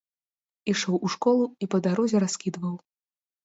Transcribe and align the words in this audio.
Ішоў 0.73 0.97
у 1.09 1.11
школу 1.17 1.45
і 1.67 1.69
па 1.77 1.83
дарозе 1.91 2.25
раскідваў. 2.27 2.75